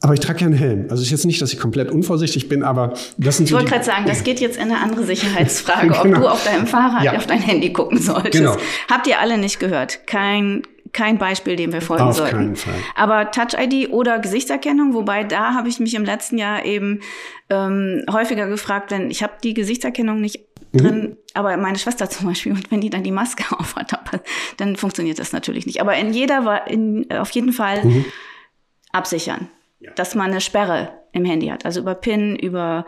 [0.00, 0.86] Aber ich trage ja einen Helm.
[0.88, 3.84] Also ist jetzt nicht, dass ich komplett unvorsichtig bin, aber das sind Ich wollte gerade
[3.84, 6.16] sagen, das geht jetzt in eine andere Sicherheitsfrage, genau.
[6.16, 7.16] ob du auf deinem Fahrrad ja.
[7.18, 8.32] auf dein Handy gucken solltest.
[8.32, 8.56] Genau.
[8.90, 10.06] Habt ihr alle nicht gehört?
[10.06, 12.36] Kein kein Beispiel, dem wir folgen Auf sollten.
[12.36, 12.74] Keinen Fall.
[12.94, 17.00] Aber Touch-ID oder Gesichtserkennung, wobei da habe ich mich im letzten Jahr eben
[17.48, 20.78] ähm, häufiger gefragt, wenn ich habe die Gesichtserkennung nicht mhm.
[20.78, 23.92] drin, aber meine Schwester zum Beispiel, und wenn die dann die Maske aufhat,
[24.56, 25.80] dann funktioniert das natürlich nicht.
[25.80, 28.04] Aber in jeder, in, auf jeden Fall mhm.
[28.92, 29.48] absichern,
[29.80, 29.90] ja.
[29.92, 31.64] dass man eine Sperre im Handy hat.
[31.64, 32.86] Also über PIN, über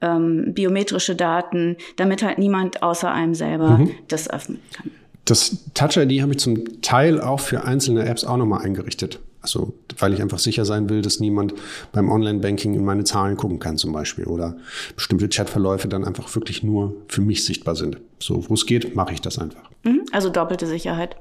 [0.00, 3.94] ähm, biometrische Daten, damit halt niemand außer einem selber mhm.
[4.08, 4.90] das öffnen kann.
[5.24, 9.20] Das Touch ID habe ich zum Teil auch für einzelne Apps auch nochmal eingerichtet.
[9.40, 11.52] Also, weil ich einfach sicher sein will, dass niemand
[11.92, 14.56] beim Online-Banking in meine Zahlen gucken kann zum Beispiel oder
[14.96, 17.98] bestimmte Chatverläufe dann einfach wirklich nur für mich sichtbar sind.
[18.18, 19.70] So, wo es geht, mache ich das einfach.
[19.84, 21.16] Mhm, also doppelte Sicherheit.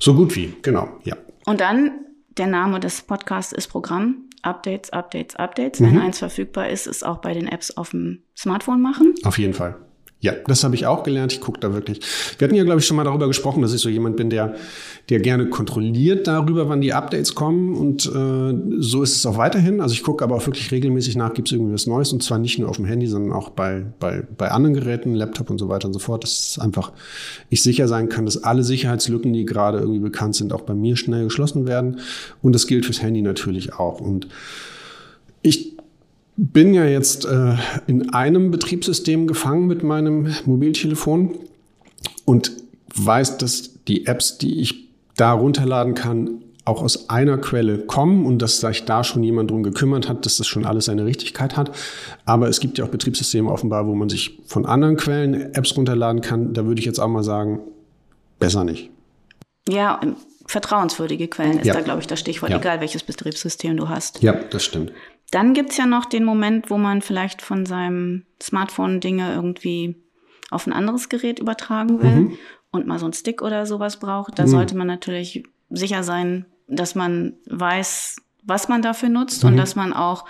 [0.00, 1.16] So gut wie, genau, ja.
[1.46, 1.92] Und dann
[2.38, 4.24] der Name des Podcasts ist Programm.
[4.42, 5.80] Updates, Updates, Updates.
[5.80, 6.00] Wenn mhm.
[6.00, 9.14] eins verfügbar ist, ist auch bei den Apps auf dem Smartphone machen.
[9.24, 9.76] Auf jeden Fall.
[10.20, 11.32] Ja, das habe ich auch gelernt.
[11.32, 12.00] Ich gucke da wirklich.
[12.38, 14.56] Wir hatten ja, glaube ich, schon mal darüber gesprochen, dass ich so jemand bin, der,
[15.10, 17.76] der gerne kontrolliert darüber, wann die Updates kommen.
[17.76, 19.80] Und äh, so ist es auch weiterhin.
[19.80, 22.12] Also ich gucke aber auch wirklich regelmäßig nach, gibt es irgendwie was Neues.
[22.12, 25.50] Und zwar nicht nur auf dem Handy, sondern auch bei, bei, bei anderen Geräten, Laptop
[25.50, 26.24] und so weiter und so fort.
[26.24, 26.90] Dass einfach
[27.48, 30.96] ich sicher sein kann, dass alle Sicherheitslücken, die gerade irgendwie bekannt sind, auch bei mir
[30.96, 32.00] schnell geschlossen werden.
[32.42, 34.00] Und das gilt fürs Handy natürlich auch.
[34.00, 34.26] Und
[35.42, 35.77] ich
[36.40, 37.56] bin ja jetzt äh,
[37.88, 41.36] in einem Betriebssystem gefangen mit meinem Mobiltelefon
[42.24, 42.52] und
[42.94, 48.40] weiß, dass die Apps, die ich da runterladen kann, auch aus einer Quelle kommen und
[48.40, 51.72] dass sich da schon jemand drum gekümmert hat, dass das schon alles seine Richtigkeit hat.
[52.24, 56.20] Aber es gibt ja auch Betriebssysteme offenbar, wo man sich von anderen Quellen Apps runterladen
[56.20, 56.52] kann.
[56.54, 57.60] Da würde ich jetzt auch mal sagen,
[58.38, 58.90] besser nicht.
[59.68, 60.00] Ja,
[60.46, 61.74] vertrauenswürdige Quellen ist ja.
[61.74, 62.58] da, glaube ich, das Stichwort, ja.
[62.58, 64.22] egal welches Betriebssystem du hast.
[64.22, 64.92] Ja, das stimmt.
[65.30, 69.96] Dann gibt's ja noch den Moment, wo man vielleicht von seinem Smartphone Dinge irgendwie
[70.50, 72.38] auf ein anderes Gerät übertragen will mhm.
[72.70, 74.38] und mal so ein Stick oder sowas braucht.
[74.38, 74.48] Da mhm.
[74.48, 79.50] sollte man natürlich sicher sein, dass man weiß, was man dafür nutzt mhm.
[79.50, 80.24] und dass man auch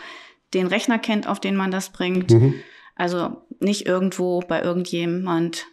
[0.55, 2.33] den Rechner kennt, auf den man das bringt.
[2.33, 2.55] Mhm.
[2.97, 5.67] Also nicht irgendwo bei irgendjemand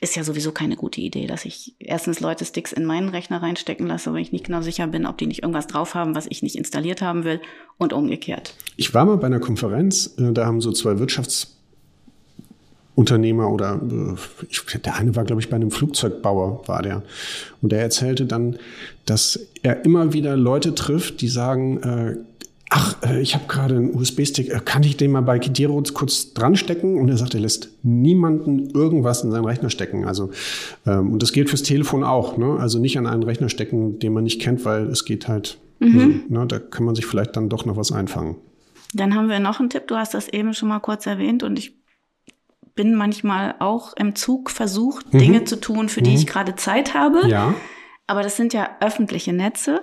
[0.00, 3.86] ist ja sowieso keine gute Idee, dass ich erstens Leute Sticks in meinen Rechner reinstecken
[3.86, 6.42] lasse, wenn ich nicht genau sicher bin, ob die nicht irgendwas drauf haben, was ich
[6.42, 7.42] nicht installiert haben will
[7.76, 8.54] und umgekehrt.
[8.76, 14.14] Ich war mal bei einer Konferenz, äh, da haben so zwei Wirtschaftsunternehmer oder äh,
[14.48, 17.02] ich, der eine war, glaube ich, bei einem Flugzeugbauer, war der.
[17.60, 18.58] Und der erzählte dann,
[19.04, 22.16] dass er immer wieder Leute trifft, die sagen, äh,
[22.70, 26.32] ach, äh, ich habe gerade einen USB-Stick, äh, kann ich den mal bei Kidiro kurz
[26.32, 26.98] dran stecken?
[26.98, 30.06] Und er sagt, er lässt niemanden irgendwas in seinen Rechner stecken.
[30.06, 30.30] Also
[30.86, 32.38] ähm, und das gilt fürs Telefon auch.
[32.38, 32.56] Ne?
[32.58, 35.58] Also nicht an einen Rechner stecken, den man nicht kennt, weil es geht halt.
[35.80, 36.24] Mhm.
[36.28, 38.36] Ne, da kann man sich vielleicht dann doch noch was einfangen.
[38.92, 39.86] Dann haben wir noch einen Tipp.
[39.86, 41.74] Du hast das eben schon mal kurz erwähnt und ich
[42.74, 45.18] bin manchmal auch im Zug versucht, mhm.
[45.18, 46.16] Dinge zu tun, für die mhm.
[46.16, 47.26] ich gerade Zeit habe.
[47.28, 47.54] Ja.
[48.06, 49.80] Aber das sind ja öffentliche Netze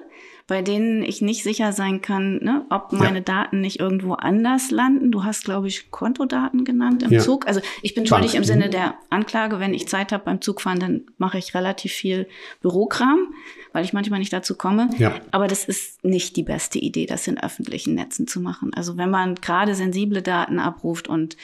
[0.48, 3.24] bei denen ich nicht sicher sein kann, ne, ob meine ja.
[3.24, 5.12] Daten nicht irgendwo anders landen.
[5.12, 7.20] Du hast, glaube ich, Kontodaten genannt im ja.
[7.20, 7.46] Zug.
[7.48, 9.60] Also ich bin schuldig im Sinne der Anklage.
[9.60, 12.30] Wenn ich Zeit habe beim Zugfahren, dann mache ich relativ viel
[12.62, 13.34] Bürokram,
[13.74, 14.90] weil ich manchmal nicht dazu komme.
[14.98, 15.16] Ja.
[15.32, 18.74] Aber das ist nicht die beste Idee, das in öffentlichen Netzen zu machen.
[18.74, 21.36] Also wenn man gerade sensible Daten abruft und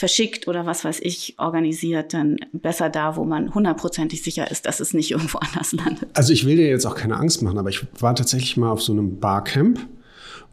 [0.00, 4.80] verschickt oder was weiß ich organisiert, dann besser da, wo man hundertprozentig sicher ist, dass
[4.80, 6.08] es nicht irgendwo anders landet.
[6.14, 8.82] Also ich will dir jetzt auch keine Angst machen, aber ich war tatsächlich mal auf
[8.82, 9.78] so einem Barcamp,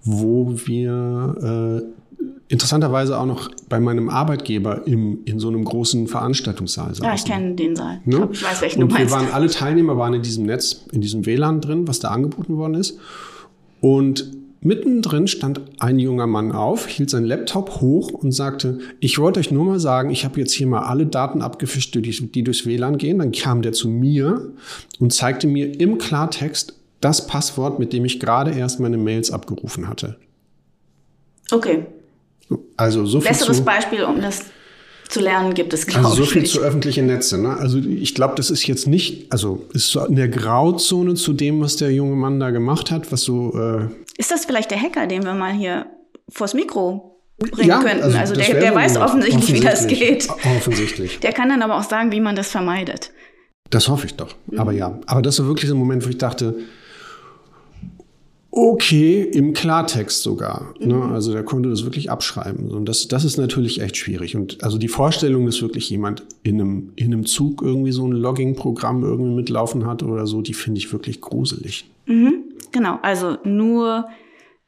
[0.03, 6.89] wo wir äh, interessanterweise auch noch bei meinem Arbeitgeber im, in so einem großen Veranstaltungssaal
[6.89, 7.05] saßen.
[7.05, 8.01] Ja, ich kenne den Saal.
[8.03, 8.03] Ne?
[8.03, 9.13] Ich, glaub, ich weiß, welchen Und du meinst.
[9.13, 12.57] wir waren, alle Teilnehmer waren in diesem Netz, in diesem WLAN drin, was da angeboten
[12.57, 12.99] worden ist.
[13.79, 14.29] Und
[14.61, 19.51] Mittendrin stand ein junger Mann auf, hielt seinen Laptop hoch und sagte, ich wollte euch
[19.51, 22.97] nur mal sagen, ich habe jetzt hier mal alle Daten abgefischt, die, die durchs WLAN
[22.97, 23.19] gehen.
[23.19, 24.51] Dann kam der zu mir
[24.99, 29.87] und zeigte mir im Klartext das Passwort, mit dem ich gerade erst meine Mails abgerufen
[29.87, 30.17] hatte.
[31.51, 31.85] Okay.
[32.75, 34.45] Also so viel Besseres zu, Beispiel, um das
[35.09, 36.53] zu lernen gibt es, glaube also so viel nicht.
[36.53, 37.37] zu öffentlichen Netze.
[37.37, 37.55] Ne?
[37.57, 41.61] Also ich glaube, das ist jetzt nicht, also ist so in der Grauzone zu dem,
[41.61, 43.57] was der junge Mann da gemacht hat, was so.
[43.57, 45.85] Äh ist das vielleicht der Hacker, den wir mal hier
[46.29, 48.03] vors Mikro bringen ja, könnten?
[48.03, 50.29] Also, also der, der weiß offensichtlich, offensichtlich, wie das geht.
[50.57, 51.19] Offensichtlich.
[51.19, 53.11] Der kann dann aber auch sagen, wie man das vermeidet.
[53.69, 54.35] Das hoffe ich doch.
[54.47, 54.59] Mhm.
[54.59, 56.55] Aber ja, aber das war wirklich so ein Moment, wo ich dachte,
[58.57, 60.73] okay, im Klartext sogar.
[60.79, 60.95] Ne?
[60.95, 61.13] Mhm.
[61.13, 62.71] Also der konnte das wirklich abschreiben.
[62.71, 64.35] Und das, das ist natürlich echt schwierig.
[64.35, 68.13] Und also die Vorstellung, dass wirklich jemand in einem, in einem Zug irgendwie so ein
[68.13, 71.87] Logging-Programm irgendwie mitlaufen hat oder so, die finde ich wirklich gruselig.
[72.07, 72.45] Mhm.
[72.71, 74.07] Genau, also nur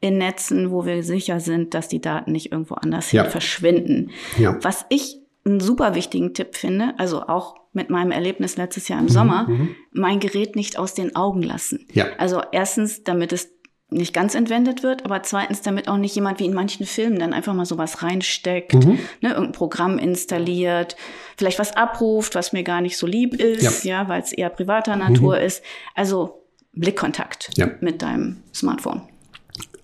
[0.02, 3.24] in Netzen, wo wir sicher sind, dass die Daten nicht irgendwo anders ja.
[3.24, 4.12] hin verschwinden.
[4.38, 4.58] Ja.
[4.62, 9.06] Was ich einen super wichtigen Tipp finde, also auch mit meinem Erlebnis letztes Jahr im
[9.06, 9.76] mhm, Sommer, mhm.
[9.92, 11.88] mein Gerät nicht aus den Augen lassen.
[11.94, 12.06] Ja.
[12.18, 13.50] Also erstens, damit es
[13.92, 17.34] nicht ganz entwendet wird, aber zweitens, damit auch nicht jemand wie in manchen Filmen dann
[17.34, 19.00] einfach mal sowas reinsteckt, mhm.
[19.22, 20.96] ne, irgendein Programm installiert,
[21.38, 24.50] vielleicht was abruft, was mir gar nicht so lieb ist, ja, ja weil es eher
[24.50, 25.46] privater Natur mhm.
[25.46, 25.64] ist.
[25.96, 27.68] Also Blickkontakt ja.
[27.82, 29.02] mit deinem Smartphone.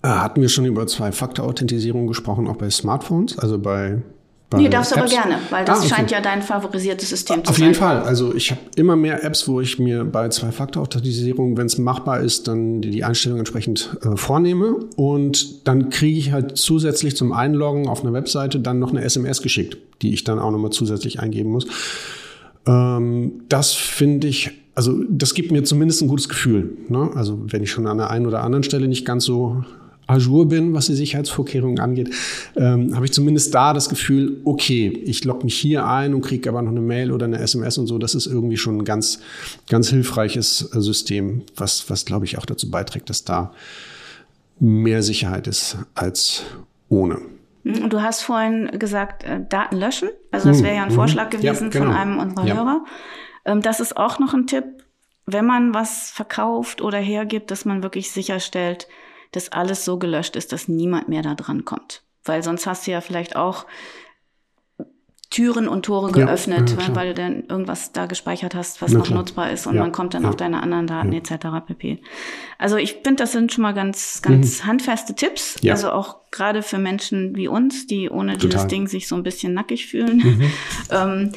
[0.02, 4.02] Äh, hatten wir schon über Zwei-Faktor-Authentisierung gesprochen, auch bei Smartphones, also bei
[4.48, 5.94] Bei nee, darfst du aber gerne, weil das ah, okay.
[5.94, 7.50] scheint ja dein favorisiertes System zu sein.
[7.50, 8.02] Auf jeden Fall.
[8.02, 12.46] Also ich habe immer mehr Apps, wo ich mir bei Zwei-Faktor-Authentisierung, wenn es machbar ist,
[12.46, 14.76] dann die, die Einstellung entsprechend äh, vornehme.
[14.94, 19.42] Und dann kriege ich halt zusätzlich zum Einloggen auf einer Webseite dann noch eine SMS
[19.42, 21.66] geschickt, die ich dann auch nochmal zusätzlich eingeben muss.
[22.66, 26.76] Ähm, das finde ich, also das gibt mir zumindest ein gutes Gefühl.
[26.88, 27.10] Ne?
[27.16, 29.64] Also wenn ich schon an der einen oder anderen Stelle nicht ganz so
[30.06, 32.14] Azure bin, was die Sicherheitsvorkehrungen angeht,
[32.56, 36.48] ähm, habe ich zumindest da das Gefühl, okay, ich logge mich hier ein und kriege
[36.48, 37.98] aber noch eine Mail oder eine SMS und so.
[37.98, 39.20] Das ist irgendwie schon ein ganz,
[39.68, 43.52] ganz hilfreiches äh, System, was, was glaube ich auch dazu beiträgt, dass da
[44.60, 46.44] mehr Sicherheit ist als
[46.88, 47.18] ohne.
[47.64, 50.08] Hm, und du hast vorhin gesagt, äh, Daten löschen.
[50.30, 50.94] Also das hm, wäre ja ein mhm.
[50.94, 51.86] Vorschlag gewesen ja, genau.
[51.86, 52.54] von einem unserer ja.
[52.54, 52.84] Hörer.
[53.44, 54.64] Ähm, das ist auch noch ein Tipp,
[55.26, 58.86] wenn man was verkauft oder hergibt, dass man wirklich sicherstellt,
[59.32, 62.02] dass alles so gelöscht ist, dass niemand mehr da dran kommt.
[62.24, 63.66] Weil sonst hast du ja vielleicht auch
[65.30, 69.06] Türen und Tore geöffnet, ja, weil du dann irgendwas da gespeichert hast, was Na, noch
[69.06, 69.18] klar.
[69.18, 70.28] nutzbar ist und ja, man kommt dann ja.
[70.28, 71.46] auf deine anderen Daten etc.
[71.66, 72.00] pp.
[72.58, 74.66] Also ich finde, das sind schon mal ganz, ganz mhm.
[74.66, 75.56] handfeste Tipps.
[75.68, 78.48] Also auch gerade für Menschen wie uns, die ohne Total.
[78.48, 80.18] dieses Ding sich so ein bisschen nackig fühlen.
[80.18, 80.50] Mhm.
[80.90, 81.32] ähm,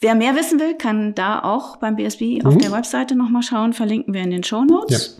[0.00, 2.46] wer mehr wissen will, kann da auch beim BSB mhm.
[2.46, 3.72] auf der Webseite nochmal schauen.
[3.72, 5.18] Verlinken wir in den Show Notes.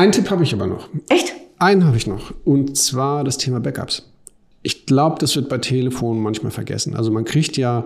[0.00, 0.88] Einen Tipp habe ich aber noch.
[1.10, 1.34] Echt?
[1.58, 2.32] Einen habe ich noch.
[2.46, 4.08] Und zwar das Thema Backups.
[4.62, 6.96] Ich glaube, das wird bei Telefonen manchmal vergessen.
[6.96, 7.84] Also man kriegt ja,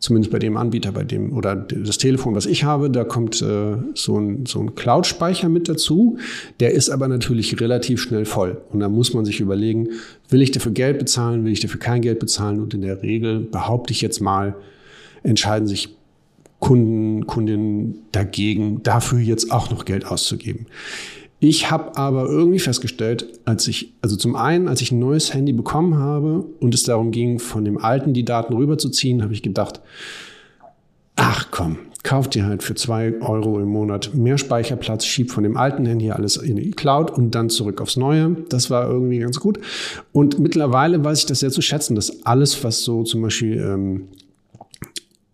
[0.00, 3.76] zumindest bei dem Anbieter, bei dem, oder das Telefon, was ich habe, da kommt äh,
[3.94, 6.18] so ein, so ein Cloud-Speicher mit dazu.
[6.58, 8.60] Der ist aber natürlich relativ schnell voll.
[8.72, 9.90] Und da muss man sich überlegen,
[10.30, 12.60] will ich dafür Geld bezahlen, will ich dafür kein Geld bezahlen?
[12.60, 14.56] Und in der Regel, behaupte ich jetzt mal,
[15.22, 15.90] entscheiden sich
[16.58, 20.66] Kunden, Kundinnen dagegen, dafür jetzt auch noch Geld auszugeben.
[21.44, 25.52] Ich habe aber irgendwie festgestellt, als ich, also zum einen, als ich ein neues Handy
[25.52, 29.80] bekommen habe und es darum ging, von dem alten die Daten rüberzuziehen, habe ich gedacht,
[31.16, 35.56] ach komm, kauf dir halt für zwei Euro im Monat mehr Speicherplatz, schieb von dem
[35.56, 38.36] alten Handy alles in die Cloud und dann zurück aufs Neue.
[38.48, 39.58] Das war irgendwie ganz gut.
[40.12, 44.06] Und mittlerweile weiß ich das sehr zu schätzen, dass alles, was so zum Beispiel ähm,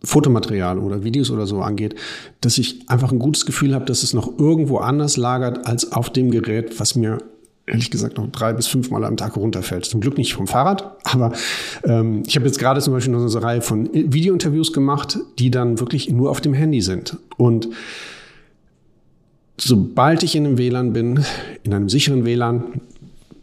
[0.05, 1.97] Fotomaterial oder Videos oder so angeht,
[2.41, 6.11] dass ich einfach ein gutes Gefühl habe, dass es noch irgendwo anders lagert als auf
[6.11, 7.19] dem Gerät, was mir
[7.67, 9.85] ehrlich gesagt noch drei bis fünfmal am Tag runterfällt.
[9.85, 11.33] Zum Glück nicht vom Fahrrad, aber
[11.85, 15.51] ähm, ich habe jetzt gerade zum Beispiel noch so eine Reihe von Videointerviews gemacht, die
[15.51, 17.17] dann wirklich nur auf dem Handy sind.
[17.37, 17.69] Und
[19.61, 21.25] sobald ich in einem WLAN bin,
[21.65, 22.81] in einem sicheren WLAN,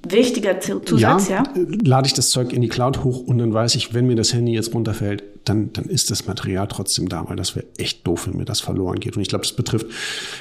[0.08, 1.44] wichtiger Zusatz, ja, ja,
[1.84, 4.34] lade ich das Zeug in die Cloud hoch und dann weiß ich, wenn mir das
[4.34, 8.28] Handy jetzt runterfällt, dann, dann ist das Material trotzdem da, weil das wäre echt doof,
[8.28, 9.16] wenn mir das verloren geht.
[9.16, 9.88] Und ich glaube, das betrifft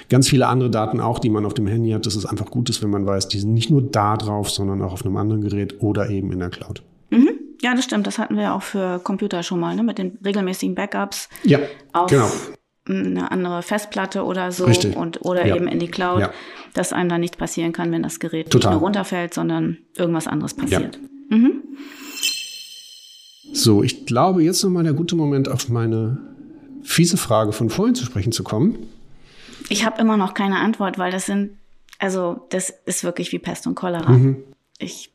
[0.09, 2.71] ganz viele andere Daten auch, die man auf dem Handy hat, dass es einfach gut
[2.71, 5.43] ist, wenn man weiß, die sind nicht nur da drauf, sondern auch auf einem anderen
[5.43, 6.83] Gerät oder eben in der Cloud.
[7.11, 7.31] Mhm.
[7.63, 8.07] Ja, das stimmt.
[8.07, 9.83] Das hatten wir auch für Computer schon mal, ne?
[9.83, 11.29] mit den regelmäßigen Backups.
[11.45, 11.59] Ja,
[11.93, 12.31] auf genau.
[12.87, 14.95] Eine andere Festplatte oder so Richtig.
[14.95, 15.57] und oder ja.
[15.57, 16.31] eben in die Cloud, ja.
[16.75, 18.73] dass einem da nichts passieren kann, wenn das Gerät Total.
[18.73, 20.99] nicht nur runterfällt, sondern irgendwas anderes passiert.
[21.31, 21.37] Ja.
[21.39, 21.63] Mhm.
[23.55, 26.19] So, ich glaube, jetzt nochmal der gute Moment, auf meine
[26.83, 28.77] fiese Frage von vorhin zu sprechen zu kommen.
[29.69, 31.53] Ich habe immer noch keine Antwort, weil das sind,
[32.01, 34.11] also das ist wirklich wie Pest und Cholera.
[34.11, 34.43] Mhm.
[34.79, 35.13] Ich,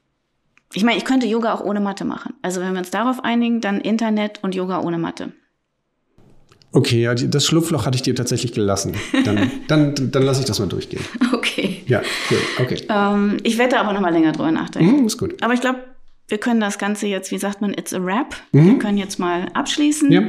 [0.73, 2.33] ich meine, ich könnte Yoga auch ohne Matte machen.
[2.41, 5.33] Also wenn wir uns darauf einigen, dann Internet und Yoga ohne Matte.
[6.71, 8.95] Okay, ja, das Schlupfloch hatte ich dir tatsächlich gelassen.
[9.25, 11.03] Dann, dann, dann lasse ich das mal durchgehen.
[11.33, 11.83] Okay.
[11.87, 12.37] Ja, cool.
[12.59, 12.83] Okay.
[12.87, 15.01] Ähm, ich werde aber noch mal länger drüber nachdenken.
[15.01, 15.41] Mhm, ist gut.
[15.41, 15.79] Aber ich glaube,
[16.29, 18.35] wir können das Ganze jetzt, wie sagt man, it's a wrap.
[18.51, 18.65] Mhm.
[18.65, 20.11] Wir können jetzt mal abschließen.
[20.11, 20.23] Ja.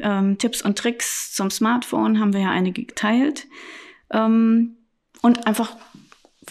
[0.00, 3.46] Ähm, Tipps und Tricks zum Smartphone haben wir ja einige geteilt.
[4.10, 4.76] Ähm,
[5.20, 5.76] und einfach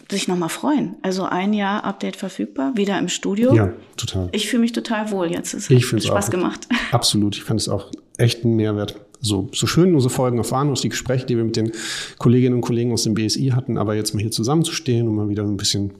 [0.09, 0.95] sich nochmal freuen.
[1.01, 3.53] Also ein Jahr Update verfügbar, wieder im Studio.
[3.53, 4.29] Ja, total.
[4.31, 5.53] Ich fühle mich total wohl jetzt.
[5.53, 6.67] Es ich hat Spaß auch, gemacht.
[6.91, 7.35] Absolut.
[7.35, 8.99] Ich fand es auch echt einen Mehrwert.
[9.19, 11.71] So, so schön unsere Folgen waren, aus die Gespräche, die wir mit den
[12.17, 15.43] Kolleginnen und Kollegen aus dem BSI hatten, aber jetzt mal hier zusammenzustehen und mal wieder
[15.43, 15.93] ein bisschen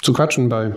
[0.00, 0.74] zu quatschen bei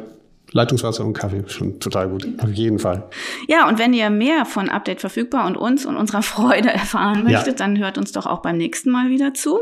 [0.54, 2.28] Leitungswasser und Kaffee, schon total gut.
[2.40, 3.04] Auf jeden Fall.
[3.48, 7.60] Ja, und wenn ihr mehr von Update verfügbar und uns und unserer Freude erfahren möchtet,
[7.60, 7.66] ja.
[7.66, 9.60] dann hört uns doch auch beim nächsten Mal wieder zu.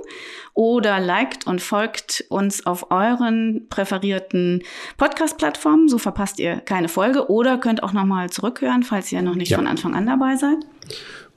[0.56, 4.64] Oder liked und folgt uns auf euren präferierten
[4.98, 5.88] Podcast-Plattformen.
[5.88, 7.30] So verpasst ihr keine Folge.
[7.30, 9.58] Oder könnt auch nochmal zurückhören, falls ihr noch nicht ja.
[9.58, 10.58] von Anfang an dabei seid.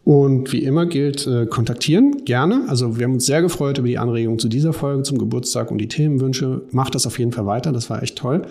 [0.05, 2.65] Und wie immer gilt, äh, kontaktieren gerne.
[2.67, 5.79] Also wir haben uns sehr gefreut über die Anregungen zu dieser Folge, zum Geburtstag und
[5.79, 6.63] die Themenwünsche.
[6.73, 8.43] Macht das auf jeden Fall weiter, das war echt toll.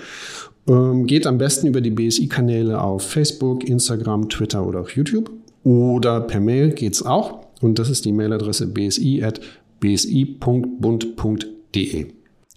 [0.68, 5.32] Ähm, geht am besten über die BSI-Kanäle auf Facebook, Instagram, Twitter oder auch YouTube.
[5.64, 7.46] Oder per Mail geht's auch.
[7.62, 9.42] Und das ist die Mailadresse bsi.bsi.bund.de.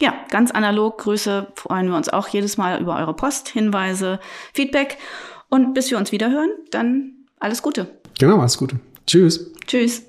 [0.01, 0.99] Ja, ganz analog.
[0.99, 4.19] Grüße freuen wir uns auch jedes Mal über eure Post, Hinweise,
[4.53, 4.99] Feedback.
[5.49, 7.87] Und bis wir uns wiederhören, dann alles Gute.
[8.19, 8.81] Genau, alles Gute.
[9.07, 9.53] Tschüss.
[9.67, 10.03] Tschüss.